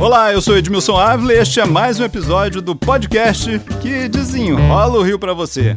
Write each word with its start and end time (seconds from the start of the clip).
Olá, 0.00 0.32
eu 0.32 0.40
sou 0.40 0.56
Edmilson 0.56 0.96
Ávila 0.96 1.32
e 1.32 1.38
este 1.38 1.60
é 1.60 1.64
mais 1.64 1.98
um 1.98 2.04
episódio 2.04 2.60
do 2.60 2.76
podcast 2.76 3.58
que 3.80 4.08
desenrola 4.08 4.98
o 4.98 5.02
Rio 5.02 5.18
para 5.18 5.32
você. 5.32 5.76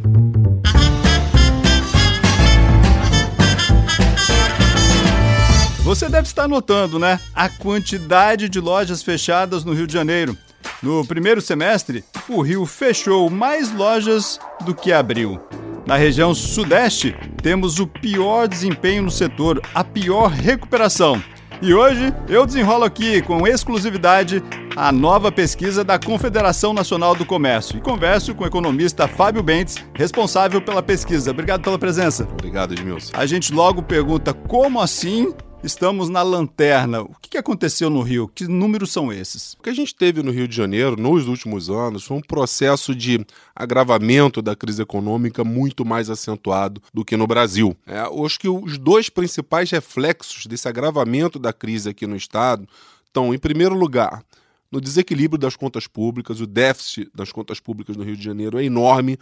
Você 5.82 6.08
deve 6.10 6.26
estar 6.26 6.46
notando, 6.46 6.98
né? 6.98 7.18
A 7.34 7.48
quantidade 7.48 8.48
de 8.48 8.60
lojas 8.60 9.02
fechadas 9.02 9.64
no 9.64 9.72
Rio 9.72 9.86
de 9.86 9.94
Janeiro. 9.94 10.36
No 10.82 11.04
primeiro 11.06 11.40
semestre, 11.40 12.04
o 12.28 12.42
Rio 12.42 12.66
fechou 12.66 13.30
mais 13.30 13.72
lojas 13.72 14.38
do 14.66 14.74
que 14.74 14.92
abriu. 14.92 15.40
Na 15.86 15.96
região 15.96 16.34
Sudeste, 16.34 17.16
temos 17.42 17.78
o 17.80 17.86
pior 17.86 18.46
desempenho 18.46 19.04
no 19.04 19.10
setor, 19.10 19.62
a 19.74 19.82
pior 19.82 20.28
recuperação. 20.28 21.22
E 21.60 21.74
hoje 21.74 22.14
eu 22.28 22.46
desenrolo 22.46 22.84
aqui 22.84 23.20
com 23.22 23.46
exclusividade 23.46 24.42
a 24.76 24.92
nova 24.92 25.32
pesquisa 25.32 25.82
da 25.82 25.98
Confederação 25.98 26.72
Nacional 26.72 27.16
do 27.16 27.26
Comércio 27.26 27.76
e 27.76 27.80
converso 27.80 28.32
com 28.32 28.44
o 28.44 28.46
economista 28.46 29.08
Fábio 29.08 29.42
Bentes, 29.42 29.76
responsável 29.92 30.62
pela 30.62 30.80
pesquisa. 30.80 31.32
Obrigado 31.32 31.62
pela 31.62 31.76
presença. 31.76 32.28
Obrigado, 32.30 32.74
Edmilson. 32.74 33.12
A 33.16 33.26
gente 33.26 33.52
logo 33.52 33.82
pergunta 33.82 34.32
como 34.32 34.80
assim 34.80 35.34
Estamos 35.62 36.08
na 36.08 36.22
lanterna. 36.22 37.02
O 37.02 37.16
que 37.20 37.36
aconteceu 37.36 37.90
no 37.90 38.00
Rio? 38.00 38.28
Que 38.28 38.46
números 38.46 38.92
são 38.92 39.12
esses? 39.12 39.54
O 39.54 39.62
que 39.62 39.70
a 39.70 39.74
gente 39.74 39.92
teve 39.92 40.22
no 40.22 40.30
Rio 40.30 40.46
de 40.46 40.54
Janeiro 40.54 40.96
nos 40.96 41.26
últimos 41.26 41.68
anos 41.68 42.04
foi 42.04 42.16
um 42.16 42.20
processo 42.20 42.94
de 42.94 43.26
agravamento 43.56 44.40
da 44.40 44.54
crise 44.54 44.82
econômica 44.82 45.42
muito 45.42 45.84
mais 45.84 46.08
acentuado 46.08 46.80
do 46.94 47.04
que 47.04 47.16
no 47.16 47.26
Brasil. 47.26 47.76
É, 47.86 47.98
acho 48.24 48.38
que 48.38 48.48
os 48.48 48.78
dois 48.78 49.08
principais 49.08 49.68
reflexos 49.72 50.46
desse 50.46 50.68
agravamento 50.68 51.40
da 51.40 51.52
crise 51.52 51.88
aqui 51.88 52.06
no 52.06 52.14
Estado 52.14 52.66
estão, 53.04 53.34
em 53.34 53.38
primeiro 53.38 53.74
lugar, 53.74 54.22
no 54.70 54.80
desequilíbrio 54.80 55.40
das 55.40 55.56
contas 55.56 55.88
públicas, 55.88 56.40
o 56.40 56.46
déficit 56.46 57.10
das 57.12 57.32
contas 57.32 57.58
públicas 57.58 57.96
no 57.96 58.04
Rio 58.04 58.16
de 58.16 58.22
Janeiro 58.22 58.60
é 58.60 58.64
enorme. 58.64 59.18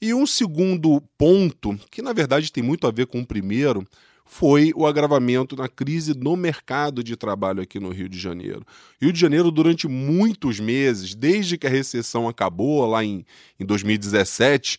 E 0.00 0.14
um 0.14 0.24
segundo 0.24 1.02
ponto, 1.18 1.76
que 1.90 2.00
na 2.00 2.12
verdade 2.12 2.52
tem 2.52 2.62
muito 2.62 2.86
a 2.86 2.92
ver 2.92 3.06
com 3.06 3.20
o 3.20 3.26
primeiro, 3.26 3.84
foi 4.32 4.72
o 4.76 4.86
agravamento 4.86 5.56
na 5.56 5.68
crise 5.68 6.14
no 6.14 6.36
mercado 6.36 7.02
de 7.02 7.16
trabalho 7.16 7.60
aqui 7.60 7.80
no 7.80 7.90
Rio 7.90 8.08
de 8.08 8.16
Janeiro. 8.16 8.64
Rio 9.02 9.12
de 9.12 9.18
Janeiro, 9.18 9.50
durante 9.50 9.88
muitos 9.88 10.60
meses, 10.60 11.16
desde 11.16 11.58
que 11.58 11.66
a 11.66 11.70
recessão 11.70 12.28
acabou, 12.28 12.86
lá 12.86 13.04
em, 13.04 13.26
em 13.58 13.66
2017, 13.66 14.78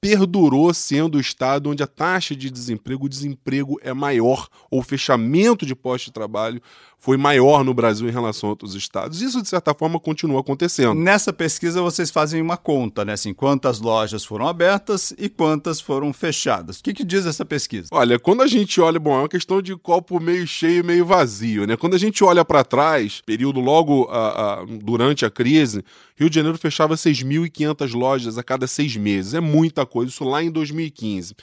perdurou 0.00 0.72
sendo 0.72 1.18
o 1.18 1.20
estado 1.20 1.68
onde 1.68 1.82
a 1.82 1.86
taxa 1.86 2.36
de 2.36 2.48
desemprego, 2.48 3.06
o 3.06 3.08
desemprego 3.08 3.76
é 3.82 3.92
maior, 3.92 4.48
ou 4.70 4.82
fechamento 4.82 5.66
de 5.66 5.74
postos 5.74 6.06
de 6.06 6.12
trabalho 6.12 6.62
foi 7.02 7.16
maior 7.16 7.64
no 7.64 7.74
Brasil 7.74 8.08
em 8.08 8.12
relação 8.12 8.48
a 8.48 8.52
outros 8.52 8.76
estados. 8.76 9.20
Isso, 9.20 9.42
de 9.42 9.48
certa 9.48 9.74
forma, 9.74 9.98
continua 9.98 10.40
acontecendo. 10.40 10.94
Nessa 10.94 11.32
pesquisa, 11.32 11.82
vocês 11.82 12.12
fazem 12.12 12.40
uma 12.40 12.56
conta, 12.56 13.04
né? 13.04 13.14
Assim, 13.14 13.34
quantas 13.34 13.80
lojas 13.80 14.24
foram 14.24 14.46
abertas 14.46 15.12
e 15.18 15.28
quantas 15.28 15.80
foram 15.80 16.12
fechadas. 16.12 16.78
O 16.78 16.82
que, 16.84 16.94
que 16.94 17.02
diz 17.02 17.26
essa 17.26 17.44
pesquisa? 17.44 17.88
Olha, 17.90 18.20
quando 18.20 18.42
a 18.42 18.46
gente 18.46 18.80
olha, 18.80 19.00
bom, 19.00 19.16
é 19.16 19.18
uma 19.22 19.28
questão 19.28 19.60
de 19.60 19.74
copo 19.74 20.20
meio 20.20 20.46
cheio 20.46 20.78
e 20.78 20.82
meio 20.84 21.04
vazio, 21.04 21.66
né? 21.66 21.76
Quando 21.76 21.94
a 21.94 21.98
gente 21.98 22.22
olha 22.22 22.44
para 22.44 22.62
trás, 22.62 23.20
período 23.26 23.58
logo 23.58 24.04
a, 24.08 24.60
a, 24.60 24.64
durante 24.64 25.26
a 25.26 25.30
crise, 25.30 25.84
Rio 26.14 26.30
de 26.30 26.36
Janeiro 26.36 26.56
fechava 26.56 26.94
6.500 26.94 27.98
lojas 27.98 28.38
a 28.38 28.44
cada 28.44 28.68
seis 28.68 28.94
meses. 28.96 29.34
É 29.34 29.40
muita 29.40 29.84
coisa, 29.84 30.12
isso 30.12 30.22
lá 30.22 30.40
em 30.40 30.52
2015. 30.52 31.34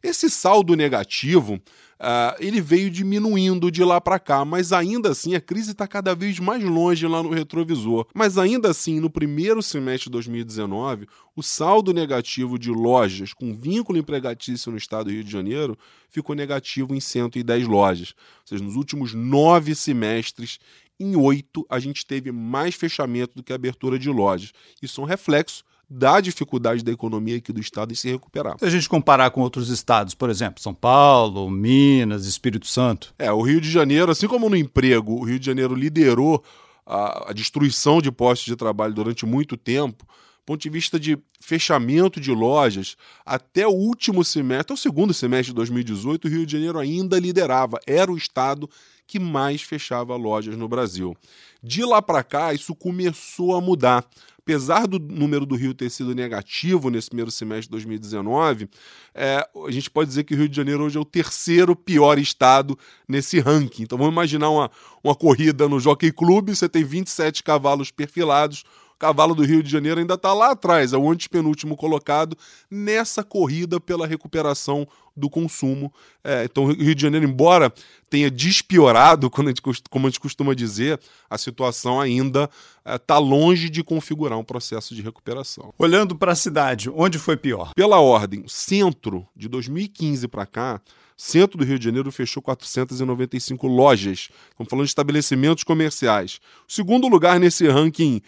Esse 0.00 0.30
saldo 0.30 0.76
negativo 0.76 1.60
Uh, 2.00 2.36
ele 2.38 2.60
veio 2.60 2.88
diminuindo 2.88 3.72
de 3.72 3.82
lá 3.82 4.00
para 4.00 4.20
cá, 4.20 4.44
mas 4.44 4.72
ainda 4.72 5.10
assim 5.10 5.34
a 5.34 5.40
crise 5.40 5.72
está 5.72 5.86
cada 5.86 6.14
vez 6.14 6.38
mais 6.38 6.62
longe 6.62 7.06
lá 7.08 7.22
no 7.22 7.30
retrovisor. 7.30 8.06
Mas 8.14 8.38
ainda 8.38 8.70
assim, 8.70 9.00
no 9.00 9.10
primeiro 9.10 9.60
semestre 9.60 10.04
de 10.04 10.12
2019, 10.12 11.08
o 11.34 11.42
saldo 11.42 11.92
negativo 11.92 12.56
de 12.56 12.70
lojas 12.70 13.32
com 13.32 13.52
vínculo 13.52 13.98
empregatício 13.98 14.70
no 14.70 14.78
estado 14.78 15.06
do 15.06 15.10
Rio 15.10 15.24
de 15.24 15.30
Janeiro 15.30 15.76
ficou 16.08 16.36
negativo 16.36 16.94
em 16.94 17.00
110 17.00 17.66
lojas. 17.66 18.14
Ou 18.42 18.46
seja, 18.46 18.62
nos 18.62 18.76
últimos 18.76 19.12
nove 19.12 19.74
semestres, 19.74 20.60
em 21.00 21.16
oito, 21.16 21.66
a 21.68 21.80
gente 21.80 22.06
teve 22.06 22.30
mais 22.30 22.74
fechamento 22.74 23.34
do 23.34 23.42
que 23.42 23.52
abertura 23.52 23.98
de 23.98 24.08
lojas. 24.08 24.52
Isso 24.80 25.00
é 25.00 25.04
um 25.04 25.06
reflexo 25.06 25.64
da 25.88 26.20
dificuldade 26.20 26.84
da 26.84 26.92
economia 26.92 27.36
aqui 27.36 27.52
do 27.52 27.60
estado 27.60 27.92
em 27.92 27.94
se 27.94 28.10
recuperar. 28.10 28.56
Se 28.58 28.64
a 28.66 28.70
gente 28.70 28.88
comparar 28.88 29.30
com 29.30 29.40
outros 29.40 29.70
estados, 29.70 30.14
por 30.14 30.28
exemplo, 30.28 30.62
São 30.62 30.74
Paulo, 30.74 31.50
Minas, 31.50 32.26
Espírito 32.26 32.66
Santo. 32.66 33.14
É, 33.18 33.32
o 33.32 33.40
Rio 33.40 33.60
de 33.60 33.70
Janeiro, 33.70 34.12
assim 34.12 34.28
como 34.28 34.50
no 34.50 34.56
emprego, 34.56 35.14
o 35.14 35.24
Rio 35.24 35.38
de 35.38 35.46
Janeiro 35.46 35.74
liderou 35.74 36.44
a, 36.86 37.30
a 37.30 37.32
destruição 37.32 38.02
de 38.02 38.12
postos 38.12 38.46
de 38.46 38.56
trabalho 38.56 38.92
durante 38.92 39.24
muito 39.24 39.56
tempo. 39.56 40.04
Do 40.04 40.44
ponto 40.52 40.62
de 40.62 40.70
vista 40.70 40.98
de 40.98 41.18
fechamento 41.40 42.20
de 42.20 42.32
lojas, 42.32 42.96
até 43.24 43.66
o 43.66 43.72
último 43.72 44.24
semestre, 44.24 44.74
o 44.74 44.78
segundo 44.78 45.14
semestre 45.14 45.52
de 45.52 45.56
2018, 45.56 46.26
o 46.26 46.30
Rio 46.30 46.46
de 46.46 46.52
Janeiro 46.52 46.78
ainda 46.78 47.18
liderava, 47.18 47.78
era 47.86 48.10
o 48.10 48.16
estado 48.16 48.68
que 49.08 49.18
mais 49.18 49.62
fechava 49.62 50.14
lojas 50.14 50.56
no 50.56 50.68
Brasil. 50.68 51.16
De 51.60 51.84
lá 51.84 52.00
para 52.00 52.22
cá, 52.22 52.54
isso 52.54 52.74
começou 52.74 53.56
a 53.56 53.60
mudar 53.60 54.08
apesar 54.48 54.86
do 54.86 54.98
número 54.98 55.44
do 55.44 55.54
Rio 55.54 55.74
ter 55.74 55.90
sido 55.90 56.14
negativo 56.14 56.88
nesse 56.88 57.10
primeiro 57.10 57.30
semestre 57.30 57.66
de 57.66 57.70
2019, 57.72 58.66
é, 59.14 59.46
a 59.66 59.70
gente 59.70 59.90
pode 59.90 60.08
dizer 60.08 60.24
que 60.24 60.32
o 60.32 60.38
Rio 60.38 60.48
de 60.48 60.56
Janeiro 60.56 60.84
hoje 60.84 60.96
é 60.96 61.00
o 61.00 61.04
terceiro 61.04 61.76
pior 61.76 62.18
estado 62.18 62.78
nesse 63.06 63.40
ranking. 63.40 63.82
Então 63.82 63.98
vamos 63.98 64.14
imaginar 64.14 64.48
uma, 64.48 64.70
uma 65.04 65.14
corrida 65.14 65.68
no 65.68 65.78
Jockey 65.78 66.10
Club, 66.10 66.48
você 66.48 66.66
tem 66.66 66.82
27 66.82 67.42
cavalos 67.42 67.90
perfilados, 67.90 68.64
cavalo 68.98 69.34
do 69.34 69.44
Rio 69.44 69.62
de 69.62 69.70
Janeiro 69.70 70.00
ainda 70.00 70.14
está 70.14 70.32
lá 70.32 70.50
atrás, 70.50 70.92
é 70.92 70.96
o 70.96 71.10
antepenúltimo 71.10 71.76
colocado 71.76 72.36
nessa 72.70 73.22
corrida 73.22 73.80
pela 73.80 74.06
recuperação 74.06 74.86
do 75.16 75.28
consumo. 75.28 75.92
É, 76.22 76.44
então, 76.44 76.64
o 76.64 76.72
Rio 76.72 76.94
de 76.94 77.02
Janeiro, 77.02 77.26
embora 77.26 77.72
tenha 78.08 78.30
despiorado, 78.30 79.28
quando 79.30 79.48
a 79.48 79.50
gente, 79.50 79.62
como 79.90 80.06
a 80.06 80.10
gente 80.10 80.20
costuma 80.20 80.54
dizer, 80.54 80.98
a 81.28 81.36
situação 81.36 82.00
ainda 82.00 82.48
está 82.86 83.16
é, 83.16 83.18
longe 83.18 83.68
de 83.68 83.82
configurar 83.82 84.38
um 84.38 84.44
processo 84.44 84.94
de 84.94 85.02
recuperação. 85.02 85.74
Olhando 85.78 86.16
para 86.16 86.32
a 86.32 86.36
cidade, 86.36 86.90
onde 86.90 87.18
foi 87.18 87.36
pior? 87.36 87.72
Pela 87.74 88.00
ordem, 88.00 88.44
centro, 88.46 89.26
de 89.36 89.48
2015 89.48 90.28
para 90.28 90.46
cá, 90.46 90.80
centro 91.16 91.58
do 91.58 91.64
Rio 91.64 91.78
de 91.78 91.84
Janeiro 91.84 92.12
fechou 92.12 92.40
495 92.40 93.66
lojas. 93.66 94.30
Estamos 94.50 94.70
falando 94.70 94.84
de 94.84 94.90
estabelecimentos 94.90 95.64
comerciais. 95.64 96.38
O 96.66 96.72
segundo 96.72 97.08
lugar 97.08 97.40
nesse 97.40 97.66
ranking 97.68 98.22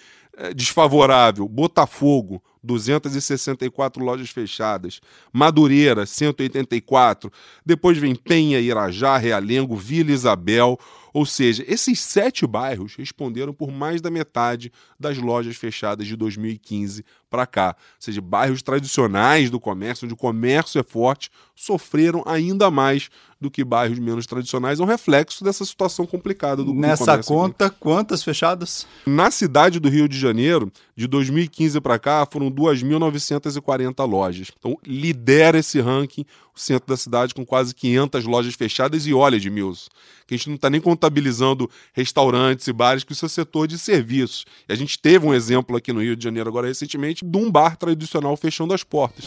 desfavorável, 0.55 1.47
Botafogo, 1.47 2.43
264 2.63 4.03
lojas 4.05 4.31
fechadas, 4.31 5.01
Madureira, 5.33 6.07
184, 6.07 7.31
depois 7.65 7.99
vem 7.99 8.15
Penha, 8.15 8.59
Irajá, 8.59 9.17
Realengo, 9.17 9.77
Vila 9.77 10.13
Isabel, 10.13 10.79
ou 11.13 11.27
seja, 11.27 11.65
esses 11.67 12.01
sete 12.01 12.47
bairros 12.47 12.95
responderam 12.95 13.53
por 13.53 13.71
mais 13.71 14.01
da 14.01 14.11
metade 14.11 14.73
das 14.99 15.19
lojas 15.19 15.57
fechadas 15.57 16.07
de 16.07 16.17
2015 16.17 17.05
para 17.29 17.47
cá. 17.47 17.77
Ou 17.79 17.97
seja, 17.99 18.21
bairros 18.21 18.63
tradicionais 18.63 19.51
do 19.51 19.61
comércio, 19.61 20.05
onde 20.05 20.15
o 20.15 20.17
comércio 20.17 20.79
é 20.79 20.83
forte, 20.83 21.31
sofreram 21.55 22.23
ainda 22.27 22.71
mais 22.71 23.09
do 23.41 23.51
que 23.51 23.65
bairros 23.65 23.99
menos 23.99 24.27
tradicionais. 24.27 24.81
É 24.81 24.83
um 24.83 24.87
reflexo 24.87 25.43
dessa 25.43 25.65
situação 25.65 26.05
complicada 26.07 26.63
do 26.63 26.75
Nessa 26.75 27.23
conta, 27.23 27.67
aqui. 27.67 27.77
quantas 27.81 28.23
fechadas? 28.23 28.87
Na 29.07 29.31
cidade 29.31 29.81
do 29.81 29.89
Rio 29.89 30.09
de 30.09 30.19
Janeiro, 30.19 30.71
de 30.95 31.07
2015 31.07 31.81
para 31.81 31.99
cá, 31.99 32.27
foram 32.31 32.51
2.940 32.51 34.07
lojas. 34.07 34.49
Então, 34.59 34.77
lidera 34.85 35.59
esse 35.59 35.81
ranking 35.81 36.27
o 36.55 36.61
centro 36.61 36.89
da 36.89 36.97
cidade 36.97 37.35
com 37.35 37.47
quase 37.47 37.75
500 37.75 38.25
lojas 38.25 38.55
fechadas. 38.55 39.07
E 39.07 39.15
olha, 39.15 39.37
Edmilson, 39.37 39.89
que 40.27 40.35
a 40.35 40.37
gente 40.37 40.49
não 40.49 40.57
está 40.57 40.69
nem 40.69 40.81
contabilizando 41.01 41.71
restaurantes 41.95 42.69
e 42.69 42.73
bares, 42.73 43.03
que 43.03 43.13
isso 43.13 43.25
é 43.25 43.29
setor 43.29 43.67
de 43.67 43.79
serviços. 43.79 44.45
E 44.69 44.73
a 44.73 44.77
gente 44.77 44.99
teve 44.99 45.27
um 45.27 45.33
exemplo 45.33 45.77
aqui 45.77 45.93
no 45.93 46.03
Rio 46.03 46.15
de 46.15 46.23
Janeiro 46.23 46.51
agora 46.51 46.67
recentemente 46.67 47.25
de 47.25 47.39
um 47.39 47.51
bar 47.51 47.77
tradicional 47.77 48.37
fechando 48.37 48.75
as 48.75 48.85
portas. 48.85 49.25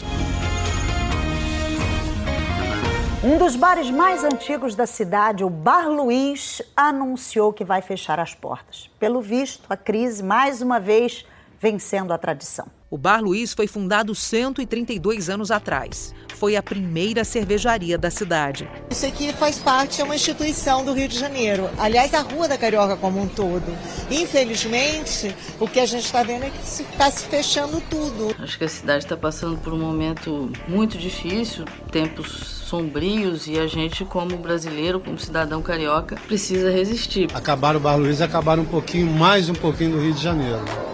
Um 3.24 3.38
dos 3.38 3.56
bares 3.56 3.90
mais 3.90 4.22
antigos 4.22 4.74
da 4.74 4.86
cidade, 4.86 5.42
o 5.42 5.48
Bar 5.48 5.88
Luiz, 5.88 6.60
anunciou 6.76 7.54
que 7.54 7.64
vai 7.64 7.80
fechar 7.80 8.20
as 8.20 8.34
portas. 8.34 8.90
Pelo 9.00 9.22
visto, 9.22 9.62
a 9.70 9.76
crise 9.78 10.22
mais 10.22 10.60
uma 10.60 10.78
vez 10.78 11.24
vencendo 11.64 12.12
a 12.12 12.18
tradição. 12.18 12.66
O 12.90 12.98
Bar 12.98 13.22
Luiz 13.22 13.54
foi 13.54 13.66
fundado 13.66 14.14
132 14.14 15.30
anos 15.30 15.50
atrás. 15.50 16.14
Foi 16.34 16.56
a 16.56 16.62
primeira 16.62 17.24
cervejaria 17.24 17.96
da 17.96 18.10
cidade. 18.10 18.68
Isso 18.90 19.06
aqui 19.06 19.32
faz 19.32 19.58
parte, 19.58 20.02
é 20.02 20.04
uma 20.04 20.14
instituição 20.14 20.84
do 20.84 20.92
Rio 20.92 21.08
de 21.08 21.18
Janeiro. 21.18 21.70
Aliás, 21.78 22.12
a 22.12 22.20
Rua 22.20 22.46
da 22.46 22.58
Carioca 22.58 22.98
como 22.98 23.18
um 23.18 23.26
todo. 23.26 23.64
Infelizmente, 24.10 25.34
o 25.58 25.66
que 25.66 25.80
a 25.80 25.86
gente 25.86 26.04
está 26.04 26.22
vendo 26.22 26.44
é 26.44 26.50
que 26.50 26.60
está 26.62 27.10
se 27.10 27.26
fechando 27.28 27.80
tudo. 27.88 28.36
Acho 28.38 28.58
que 28.58 28.64
a 28.64 28.68
cidade 28.68 29.04
está 29.04 29.16
passando 29.16 29.56
por 29.56 29.72
um 29.72 29.78
momento 29.78 30.52
muito 30.68 30.98
difícil, 30.98 31.64
tempos 31.90 32.28
sombrios 32.66 33.46
e 33.46 33.58
a 33.58 33.66
gente, 33.66 34.04
como 34.04 34.36
brasileiro, 34.36 35.00
como 35.00 35.18
cidadão 35.18 35.62
carioca, 35.62 36.16
precisa 36.26 36.70
resistir. 36.70 37.30
Acabaram 37.32 37.80
o 37.80 37.82
Bar 37.82 37.96
Luiz, 37.96 38.20
acabaram 38.20 38.64
um 38.64 38.66
pouquinho, 38.66 39.10
mais 39.10 39.48
um 39.48 39.54
pouquinho 39.54 39.92
do 39.92 40.00
Rio 40.00 40.12
de 40.12 40.22
Janeiro. 40.22 40.93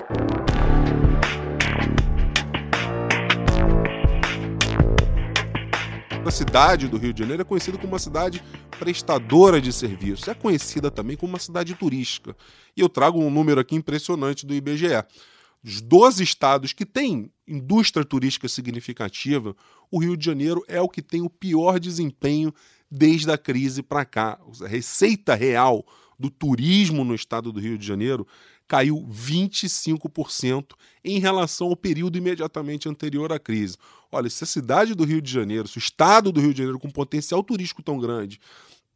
Cidade 6.50 6.88
do 6.88 6.99
Rio 6.99 7.12
de 7.12 7.20
Janeiro 7.20 7.43
é 7.43 7.44
conhecida 7.44 7.79
como 7.79 7.93
uma 7.93 7.99
cidade 8.00 8.43
prestadora 8.76 9.61
de 9.61 9.73
serviços. 9.73 10.26
É 10.26 10.35
conhecida 10.35 10.91
também 10.91 11.17
como 11.17 11.32
uma 11.32 11.38
cidade 11.38 11.76
turística. 11.76 12.37
E 12.76 12.81
eu 12.81 12.88
trago 12.88 13.20
um 13.20 13.31
número 13.31 13.61
aqui 13.61 13.76
impressionante 13.76 14.44
do 14.44 14.52
IBGE. 14.52 15.05
Dos 15.62 15.81
12 15.81 16.25
estados 16.25 16.73
que 16.73 16.85
têm 16.85 17.31
indústria 17.47 18.05
turística 18.05 18.49
significativa, 18.49 19.55
o 19.93 20.00
Rio 20.00 20.17
de 20.17 20.26
Janeiro 20.26 20.64
é 20.67 20.81
o 20.81 20.88
que 20.88 21.00
tem 21.00 21.23
o 21.23 21.31
pior 21.31 21.79
desempenho 21.79 22.52
desde 22.91 23.31
a 23.31 23.38
crise 23.38 23.81
para 23.81 24.05
cá. 24.05 24.37
A 24.61 24.67
receita 24.67 25.37
real 25.37 25.87
do 26.20 26.28
turismo 26.28 27.02
no 27.02 27.14
estado 27.14 27.50
do 27.50 27.58
Rio 27.58 27.78
de 27.78 27.87
Janeiro 27.87 28.26
caiu 28.69 29.05
25% 29.11 30.75
em 31.02 31.19
relação 31.19 31.69
ao 31.69 31.76
período 31.76 32.19
imediatamente 32.19 32.88
anterior 32.88 33.32
à 33.32 33.38
crise. 33.38 33.78
Olha, 34.12 34.28
se 34.28 34.44
a 34.44 34.46
cidade 34.46 34.94
do 34.94 35.02
Rio 35.02 35.22
de 35.22 35.32
Janeiro, 35.32 35.67
se 35.67 35.78
o 35.78 35.81
estado 35.81 36.31
do 36.31 36.38
Rio 36.38 36.52
de 36.52 36.58
Janeiro 36.58 36.78
com 36.78 36.90
potencial 36.90 37.43
turístico 37.43 37.82
tão 37.82 37.99
grande 37.99 38.38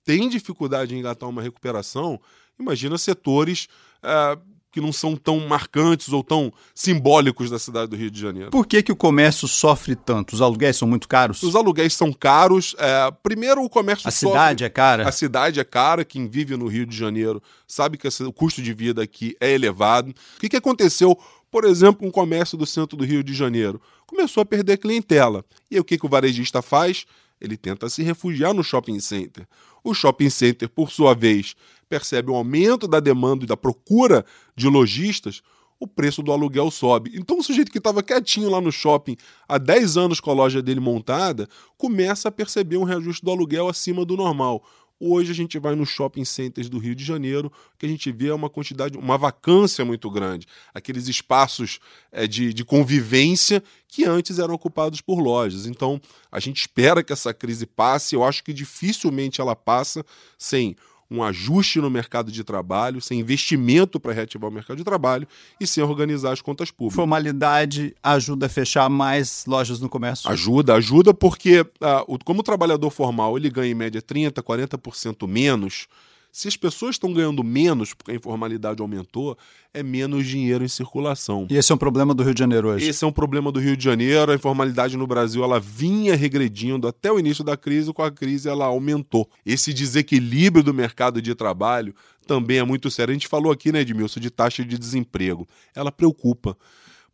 tem 0.05 0.29
dificuldade 0.29 0.95
em 0.95 0.99
engatar 0.99 1.27
uma 1.27 1.41
recuperação, 1.41 2.21
imagina 2.61 2.99
setores 2.99 3.69
uh, 4.03 4.39
que 4.75 4.81
não 4.81 4.93
são 4.93 5.15
tão 5.15 5.39
marcantes 5.47 6.13
ou 6.13 6.25
tão 6.25 6.53
simbólicos 6.75 7.49
da 7.49 7.61
cidade 7.61 7.93
do 7.93 7.97
Rio 7.97 8.11
de 8.11 8.21
Janeiro. 8.21 8.51
Por 8.51 8.67
que, 8.67 8.83
que 8.83 8.91
o 8.91 8.97
comércio 8.97 9.47
sofre 9.47 9.95
tanto? 9.95 10.33
Os 10.35 10.43
aluguéis 10.43 10.77
são 10.77 10.89
muito 10.89 11.07
caros? 11.07 11.41
Os 11.45 11.55
aluguéis 11.55 11.95
são 11.95 12.13
caros. 12.13 12.75
É, 12.77 13.09
primeiro, 13.23 13.63
o 13.63 13.71
comércio 13.71 14.09
A 14.09 14.11
sofre... 14.11 14.31
cidade 14.31 14.65
é 14.65 14.69
cara? 14.69 15.09
A 15.09 15.13
cidade 15.13 15.61
é 15.61 15.65
cara. 15.65 16.05
Quem 16.05 16.27
vive 16.27 16.57
no 16.57 16.67
Rio 16.67 16.85
de 16.85 16.97
Janeiro 16.97 17.41
sabe 17.69 17.97
que 17.97 18.09
o 18.09 18.33
custo 18.33 18.61
de 18.61 18.75
vida 18.75 19.01
aqui 19.01 19.37
é 19.41 19.53
elevado. 19.53 20.11
O 20.11 20.41
que, 20.41 20.49
que 20.49 20.57
aconteceu, 20.57 21.17
por 21.53 21.65
exemplo, 21.65 22.05
um 22.05 22.11
comércio 22.11 22.59
do 22.59 22.67
centro 22.67 22.97
do 22.97 23.05
Rio 23.05 23.23
de 23.23 23.33
Janeiro? 23.33 23.81
Começou 24.09 24.41
a 24.41 24.45
perder 24.45 24.79
clientela. 24.79 25.45
E 25.71 25.77
aí, 25.77 25.81
o 25.81 25.85
que, 25.85 25.97
que 25.97 26.05
o 26.05 26.09
varejista 26.09 26.61
faz? 26.61 27.07
Ele 27.41 27.57
tenta 27.57 27.89
se 27.89 28.03
refugiar 28.03 28.55
no 28.55 28.65
shopping 28.65 29.01
center. 29.01 29.47
O 29.83 29.93
shopping 29.93 30.31
center, 30.31 30.69
por 30.69 30.91
sua 30.91 31.15
vez, 31.15 31.55
percebe 31.89 32.31
um 32.31 32.37
aumento 32.37 32.89
da 32.89 33.01
demanda 33.01 33.45
e 33.45 33.47
da 33.47 33.57
procura 33.57 34.25
de 34.57 34.69
lojistas, 34.69 35.43
o 35.79 35.87
preço 35.87 36.23
do 36.23 36.33
aluguel 36.33 36.71
sobe. 36.71 37.13
Então 37.15 37.39
o 37.39 37.43
sujeito 37.43 37.71
que 37.71 37.79
estava 37.79 38.03
quietinho 38.03 38.49
lá 38.49 38.61
no 38.61 38.73
shopping 38.73 39.17
há 39.47 39.59
10 39.59 39.97
anos 39.97 40.21
com 40.21 40.31
a 40.31 40.35
loja 40.35 40.63
dele 40.63 40.81
montada, 40.81 41.49
começa 41.77 42.29
a 42.29 42.33
perceber 42.33 42.77
um 42.77 42.85
reajuste 42.85 43.25
do 43.25 43.31
aluguel 43.31 43.69
acima 43.69 44.05
do 44.05 44.17
normal. 44.17 44.65
Hoje 45.07 45.31
a 45.31 45.35
gente 45.35 45.59
vai 45.59 45.75
nos 45.75 45.91
shopping 45.91 46.25
centers 46.25 46.71
do 46.71 46.79
Rio 46.79 46.95
de 46.95 47.05
Janeiro, 47.05 47.53
que 47.79 47.85
a 47.85 47.89
gente 47.89 48.11
vê 48.11 48.31
uma 48.31 48.49
quantidade, 48.49 48.97
uma 48.97 49.19
vacância 49.19 49.85
muito 49.85 50.11
grande. 50.11 50.47
Aqueles 50.73 51.09
espaços 51.09 51.79
é, 52.11 52.27
de, 52.27 52.55
de 52.55 52.65
convivência 52.65 53.63
que 53.87 54.07
antes 54.07 54.39
eram 54.39 54.55
ocupados 54.55 55.03
por 55.03 55.19
lojas. 55.19 55.67
Então, 55.67 56.01
a 56.33 56.41
gente 56.41 56.61
espera 56.61 57.05
que 57.05 57.13
essa 57.13 57.35
crise 57.35 57.67
passe. 57.67 58.15
Eu 58.15 58.25
acho 58.25 58.43
que 58.43 58.55
dificilmente 58.55 59.43
ela 59.43 59.55
passa 59.55 60.03
sem 60.39 60.75
um 61.11 61.23
ajuste 61.23 61.81
no 61.81 61.91
mercado 61.91 62.31
de 62.31 62.43
trabalho, 62.43 63.01
sem 63.01 63.21
investimento 63.21 64.01
para 64.01 64.13
reativar 64.13 64.51
o 64.51 64.53
mercado 64.53 64.77
de 64.77 64.85
trabalho 64.85 65.27
e 65.61 65.67
sem 65.67 65.83
organizar 65.83 66.33
as 66.33 66.41
contas 66.41 66.71
públicas. 66.71 66.97
Formalidade 66.97 67.95
ajuda 68.03 68.47
a 68.47 68.49
fechar 68.49 68.89
mais 68.89 69.45
lojas 69.47 69.81
no 69.81 69.89
comércio? 69.89 70.31
Ajuda, 70.31 70.75
ajuda 70.75 71.15
porque 71.15 71.61
uh, 71.61 72.19
como 72.25 72.41
o 72.41 72.43
trabalhador 72.43 72.91
formal 72.91 73.37
ele 73.37 73.51
ganha 73.51 73.73
em 73.73 73.75
média 73.75 74.03
30%, 74.03 74.43
40% 74.43 75.27
menos, 75.29 75.87
se 76.35 76.49
as 76.49 76.57
pessoas 76.57 76.97
estão 76.97 77.13
ganhando 77.13 77.45
menos 77.45 77.95
porque 77.95 78.11
a 78.11 78.15
informalidade 78.17 78.83
aumentou, 78.83 79.39
é 79.73 79.85
menos 79.85 80.27
dinheiro 80.27 80.65
em 80.65 80.69
circulação. 80.69 81.47
E 81.49 81.57
esse 81.57 81.71
é 81.71 81.75
um 81.77 81.79
problema 81.79 82.13
do 82.13 82.25
Rio 82.25 82.35
de 82.35 82.41
Janeiro 82.41 82.71
hoje? 82.71 82.89
Esse 82.89 83.05
é 83.05 83.07
um 83.07 83.13
problema 83.13 83.53
do 83.53 83.61
Rio 83.61 83.77
de 83.77 83.85
Janeiro. 83.85 84.33
A 84.33 84.35
informalidade 84.35 84.97
no 84.97 85.07
Brasil 85.07 85.45
ela 85.45 85.61
vinha 85.61 86.17
regredindo 86.17 86.89
até 86.89 87.13
o 87.13 87.21
início 87.21 87.45
da 87.45 87.57
crise, 87.57 87.93
com 87.93 88.03
a 88.03 88.11
crise 88.11 88.49
ela 88.49 88.65
aumentou. 88.65 89.31
Esse 89.47 89.73
desequilíbrio 89.73 90.65
do 90.65 90.75
mercado 90.75 91.23
de 91.23 91.37
trabalho 91.37 91.95
também 92.27 92.59
é 92.59 92.65
muito 92.65 92.91
sério. 92.91 93.13
A 93.13 93.15
gente 93.15 93.29
falou 93.29 93.53
aqui, 93.53 93.71
né, 93.71 93.83
Edmilson, 93.83 94.19
de 94.19 94.29
taxa 94.29 94.65
de 94.65 94.77
desemprego. 94.77 95.47
Ela 95.73 95.93
preocupa. 95.93 96.59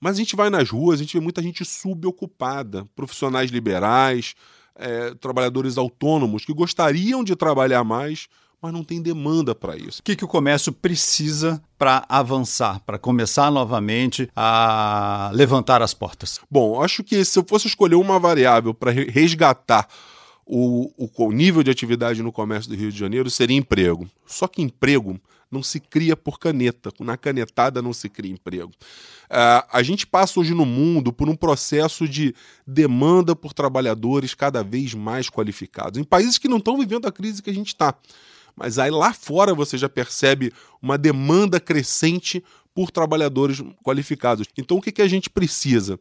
Mas 0.01 0.15
a 0.15 0.19
gente 0.19 0.35
vai 0.35 0.49
nas 0.49 0.71
ruas, 0.71 0.99
a 0.99 1.03
gente 1.03 1.13
vê 1.13 1.23
muita 1.23 1.43
gente 1.43 1.63
subocupada, 1.63 2.89
profissionais 2.97 3.51
liberais, 3.51 4.35
é, 4.75 5.13
trabalhadores 5.17 5.77
autônomos 5.77 6.47
que 6.47 6.55
gostariam 6.55 7.23
de 7.23 7.37
trabalhar 7.37 7.85
mais, 7.85 8.29
mas 8.63 8.73
não 8.73 8.85
tem 8.85 9.01
demanda 9.01 9.55
para 9.55 9.77
isso. 9.77 10.01
O 10.01 10.03
que, 10.03 10.15
que 10.15 10.25
o 10.25 10.29
comércio 10.29 10.73
precisa 10.73 11.63
para 11.79 12.05
avançar, 12.09 12.81
para 12.81 12.99
começar 12.99 13.51
novamente 13.51 14.29
a 14.37 15.31
levantar 15.33 15.81
as 15.83 15.95
portas? 15.95 16.39
Bom, 16.51 16.83
acho 16.83 17.03
que 17.03 17.25
se 17.25 17.39
eu 17.39 17.45
fosse 17.49 17.67
escolher 17.67 17.95
uma 17.95 18.19
variável 18.19 18.75
para 18.75 18.91
resgatar 18.91 19.89
o, 20.45 20.93
o, 20.97 21.27
o, 21.27 21.33
nível 21.33 21.63
de 21.63 21.71
atividade 21.71 22.23
no 22.23 22.33
comércio 22.33 22.71
do 22.71 22.77
Rio 22.77 22.91
de 22.91 22.99
Janeiro 22.99 23.31
seria 23.31 23.57
emprego. 23.57 24.11
Só 24.27 24.49
que 24.49 24.61
emprego 24.61 25.19
não 25.51 25.63
se 25.63 25.81
cria 25.81 26.17
por 26.17 26.39
caneta, 26.39 26.91
na 27.01 27.17
canetada 27.17 27.81
não 27.81 27.93
se 27.93 28.09
cria 28.09 28.33
emprego. 28.33 28.71
Uh, 29.31 29.67
a 29.73 29.83
gente 29.83 30.07
passa 30.07 30.39
hoje 30.39 30.53
no 30.53 30.67
mundo 30.67 31.13
por 31.13 31.29
um 31.29 31.37
processo 31.37 32.09
de 32.09 32.35
demanda 32.67 33.35
por 33.35 33.53
trabalhadores 33.53 34.35
cada 34.35 34.63
vez 34.63 34.93
mais 34.93 35.31
qualificados, 35.31 36.01
em 36.01 36.05
países 36.05 36.37
que 36.37 36.49
não 36.49 36.59
estão 36.59 36.77
vivendo 36.77 37.07
a 37.07 37.13
crise 37.13 37.43
que 37.43 37.51
a 37.51 37.55
gente 37.55 37.69
está. 37.69 37.95
Mas 38.61 38.79
aí 38.79 38.91
lá 38.91 39.15
fora 39.15 39.55
você 39.55 39.79
já 39.79 39.89
percebe 39.89 40.53
uma 40.83 40.99
demanda 40.99 41.59
crescente 41.59 42.45
por 42.75 42.91
trabalhadores 42.91 43.63
qualificados. 43.83 44.47
Então 44.57 44.77
o 44.77 44.83
que, 44.83 44.93
que 44.93 45.01
a 45.01 45.09
gente 45.09 45.31
precisa? 45.31 45.99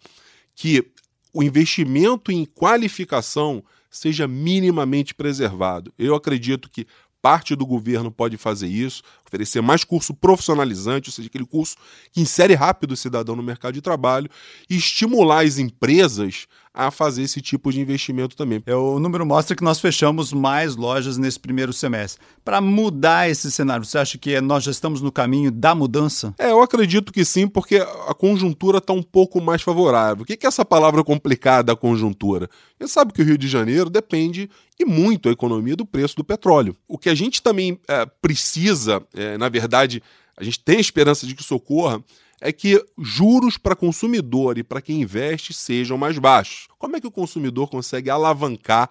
Que 0.54 0.92
o 1.34 1.42
investimento 1.42 2.34
em 2.34 2.44
qualificação 2.44 3.64
seja 3.90 4.28
minimamente 4.28 5.16
preservado. 5.16 5.94
Eu 5.98 6.14
acredito 6.14 6.70
que 6.70 6.86
parte 7.22 7.56
do 7.56 7.66
governo 7.66 8.12
pode 8.12 8.36
fazer 8.36 8.68
isso, 8.68 9.04
oferecer 9.26 9.62
mais 9.62 9.86
curso 9.86 10.14
profissionalizante, 10.14 11.10
ou 11.10 11.14
seja, 11.14 11.30
aquele 11.30 11.46
curso 11.46 11.78
que 12.12 12.22
insere 12.22 12.56
rápido 12.56 12.92
o 12.92 12.98
cidadão 12.98 13.38
no 13.38 13.44
mercado 13.44 13.74
de 13.74 13.82
trabalho, 13.82 14.30
e 14.70 14.76
estimular 14.76 15.46
as 15.46 15.58
empresas 15.58 16.46
a 16.80 16.90
fazer 16.90 17.24
esse 17.24 17.42
tipo 17.42 17.74
de 17.74 17.82
investimento 17.82 18.38
também. 18.38 18.64
É, 18.66 18.74
o 18.74 19.00
número 19.00 19.26
mostra 19.26 19.54
que 19.54 19.64
nós 19.64 19.82
fechamos 19.82 20.32
mais 20.32 20.78
lojas 20.78 21.18
nesse 21.18 21.38
primeiro 21.38 21.74
semestre. 21.74 22.24
Para 22.44 22.62
mudar 22.62 23.30
esse 23.30 23.52
cenário, 23.52 23.84
você 23.84 23.98
acha 23.98 24.18
que 24.18 24.40
nós 24.40 24.64
já 24.64 24.72
estamos 24.72 25.02
no 25.02 25.12
caminho 25.12 25.52
da 25.52 25.76
mudança? 25.76 26.34
É, 26.40 26.52
eu 26.52 26.62
acredito 26.62 27.12
que 27.12 27.26
sim, 27.26 27.50
porque 27.50 27.78
a 28.08 28.14
conjuntura 28.14 28.78
está 28.78 28.94
um 28.94 29.04
pouco 29.04 29.42
mais 29.42 29.62
favorável. 29.62 30.24
O 30.24 30.26
que 30.26 30.34
é 30.34 30.48
essa 30.48 30.64
palavra 30.64 31.04
complicada, 31.04 31.74
a 31.74 31.76
conjuntura? 31.76 32.50
Gente 32.80 32.92
sabe 32.92 33.12
que 33.12 33.22
o 33.22 33.26
Rio 33.26 33.38
de 33.38 33.50
Janeiro 33.50 33.90
depende 33.90 34.50
e 34.80 34.86
muito 34.86 35.28
a 35.28 35.34
economia 35.34 35.76
do 35.76 35.86
preço 35.86 36.16
do 36.16 36.24
petróleo. 36.24 36.78
O 36.88 36.98
que 36.98 37.10
a 37.10 37.16
gente 37.16 37.44
também 37.44 37.78
é, 37.90 38.06
precisa, 38.22 39.04
é, 39.14 39.38
na 39.38 39.50
verdade, 39.50 40.02
a 40.38 40.46
gente 40.46 40.62
tem 40.62 40.80
esperança 40.80 41.28
de 41.28 41.36
que 41.36 41.42
isso 41.42 41.54
ocorra, 41.54 42.02
é 42.42 42.52
que 42.52 42.84
juros 42.98 43.58
para 43.58 43.76
consumidor 43.76 44.58
e 44.58 44.64
para 44.64 44.82
quem 44.82 45.02
investe 45.02 45.54
sejam 45.54 45.98
mais 45.98 46.18
baixos. 46.18 46.68
Como 46.78 46.96
é 46.96 47.02
que 47.02 47.08
o 47.08 47.12
consumidor 47.12 47.70
consegue 47.70 48.10
alavancar 48.10 48.90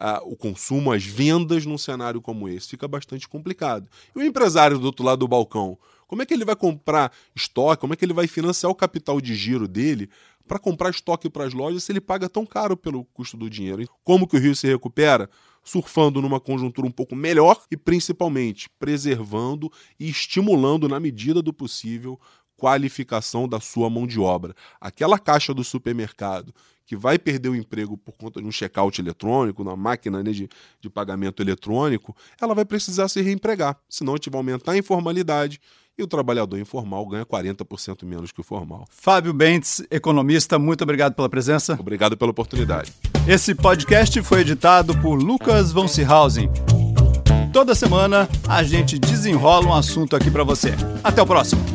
uh, 0.00 0.30
o 0.30 0.36
consumo, 0.36 0.92
as 0.92 1.04
vendas 1.04 1.64
num 1.64 1.78
cenário 1.78 2.20
como 2.20 2.48
esse? 2.48 2.68
Fica 2.68 2.86
bastante 2.86 3.28
complicado. 3.28 3.88
E 4.14 4.18
o 4.18 4.22
empresário 4.22 4.78
do 4.78 4.86
outro 4.86 5.04
lado 5.04 5.20
do 5.20 5.28
balcão, 5.28 5.78
como 6.06 6.22
é 6.22 6.26
que 6.26 6.34
ele 6.34 6.44
vai 6.44 6.56
comprar 6.56 7.12
estoque? 7.34 7.80
Como 7.80 7.92
é 7.92 7.96
que 7.96 8.04
ele 8.04 8.12
vai 8.12 8.26
financiar 8.26 8.70
o 8.70 8.74
capital 8.74 9.20
de 9.20 9.34
giro 9.34 9.66
dele 9.66 10.10
para 10.46 10.58
comprar 10.58 10.90
estoque 10.90 11.30
para 11.30 11.44
as 11.44 11.54
lojas 11.54 11.84
se 11.84 11.92
ele 11.92 12.00
paga 12.00 12.28
tão 12.28 12.44
caro 12.44 12.76
pelo 12.76 13.04
custo 13.04 13.36
do 13.36 13.48
dinheiro? 13.48 13.88
Como 14.02 14.26
que 14.26 14.36
o 14.36 14.40
Rio 14.40 14.54
se 14.54 14.66
recupera? 14.66 15.30
surfando 15.62 16.22
numa 16.22 16.40
conjuntura 16.40 16.86
um 16.86 16.90
pouco 16.90 17.14
melhor 17.14 17.62
e 17.70 17.76
principalmente 17.76 18.68
preservando 18.78 19.70
e 19.98 20.08
estimulando 20.08 20.88
na 20.88 20.98
medida 20.98 21.42
do 21.42 21.52
possível 21.52 22.18
qualificação 22.60 23.48
da 23.48 23.58
sua 23.58 23.88
mão 23.88 24.06
de 24.06 24.20
obra. 24.20 24.54
Aquela 24.78 25.18
caixa 25.18 25.54
do 25.54 25.64
supermercado 25.64 26.54
que 26.84 26.94
vai 26.94 27.18
perder 27.18 27.48
o 27.48 27.54
emprego 27.54 27.96
por 27.96 28.12
conta 28.12 28.40
de 28.40 28.46
um 28.46 28.50
check-out 28.50 29.00
eletrônico, 29.00 29.62
na 29.64 29.76
máquina 29.76 30.22
né, 30.22 30.32
de, 30.32 30.48
de 30.80 30.90
pagamento 30.90 31.40
eletrônico, 31.40 32.14
ela 32.40 32.52
vai 32.52 32.64
precisar 32.64 33.08
se 33.08 33.22
reempregar. 33.22 33.78
Senão 33.88 34.12
a 34.12 34.16
gente 34.16 34.28
vai 34.28 34.40
aumentar 34.40 34.72
a 34.72 34.76
informalidade 34.76 35.60
e 35.96 36.02
o 36.02 36.06
trabalhador 36.06 36.58
informal 36.58 37.06
ganha 37.06 37.24
40% 37.24 38.04
menos 38.04 38.32
que 38.32 38.40
o 38.40 38.44
formal. 38.44 38.86
Fábio 38.90 39.32
Bentes, 39.32 39.82
economista, 39.90 40.58
muito 40.58 40.82
obrigado 40.82 41.14
pela 41.14 41.28
presença. 41.28 41.76
Obrigado 41.78 42.16
pela 42.16 42.32
oportunidade. 42.32 42.92
Esse 43.26 43.54
podcast 43.54 44.20
foi 44.22 44.40
editado 44.40 44.98
por 45.00 45.14
Lucas 45.14 45.70
von 45.70 45.86
Seehausen. 45.86 46.50
Toda 47.52 47.74
semana 47.74 48.28
a 48.48 48.62
gente 48.62 48.98
desenrola 48.98 49.66
um 49.66 49.74
assunto 49.74 50.16
aqui 50.16 50.30
para 50.30 50.42
você. 50.42 50.72
Até 51.04 51.22
o 51.22 51.26
próximo. 51.26 51.69